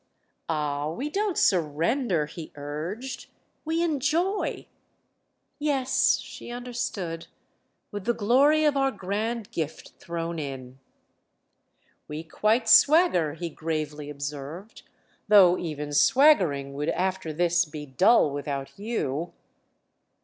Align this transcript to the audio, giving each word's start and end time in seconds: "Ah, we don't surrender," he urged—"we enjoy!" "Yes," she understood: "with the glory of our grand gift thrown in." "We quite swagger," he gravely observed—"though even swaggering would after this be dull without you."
"Ah, 0.49 0.89
we 0.89 1.11
don't 1.11 1.37
surrender," 1.37 2.25
he 2.25 2.51
urged—"we 2.55 3.83
enjoy!" 3.83 4.65
"Yes," 5.59 6.17
she 6.17 6.49
understood: 6.49 7.27
"with 7.91 8.05
the 8.05 8.13
glory 8.15 8.65
of 8.65 8.75
our 8.75 8.89
grand 8.89 9.51
gift 9.51 9.89
thrown 9.99 10.39
in." 10.39 10.79
"We 12.07 12.23
quite 12.23 12.67
swagger," 12.67 13.35
he 13.35 13.51
gravely 13.51 14.09
observed—"though 14.09 15.59
even 15.59 15.93
swaggering 15.93 16.73
would 16.73 16.89
after 16.89 17.31
this 17.31 17.63
be 17.65 17.85
dull 17.85 18.31
without 18.31 18.79
you." 18.79 19.33